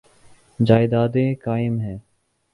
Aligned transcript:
جائیدادیں 0.59 1.35
قائم 1.35 1.79
ہیں۔ 1.79 1.97